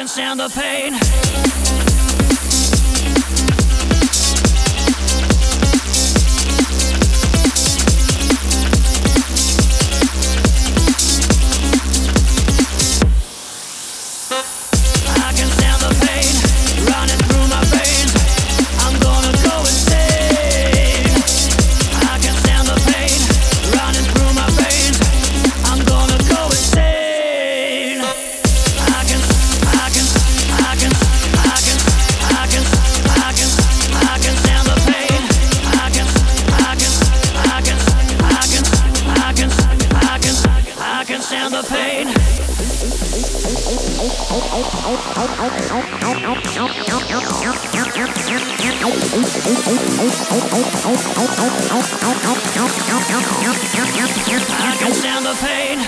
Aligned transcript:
can 0.00 0.08
stand 0.08 0.40
the 0.40 0.48
pain. 0.48 1.59
understand 41.32 41.54
the 41.54 41.62
pain. 41.62 42.08
Understand 54.72 55.24
the 55.24 55.34
pain. 55.40 55.78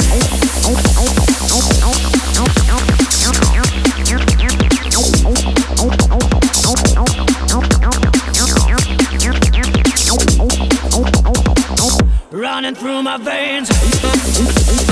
Running 12.30 12.74
through 12.74 13.02
my 13.02 13.16
veins. 13.18 14.91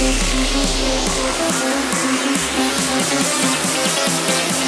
Thank 0.00 0.32
you. 4.62 4.67